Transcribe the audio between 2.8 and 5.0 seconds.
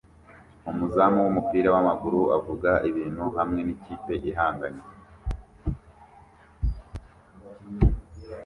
ibintu hamwe nikipe ihanganye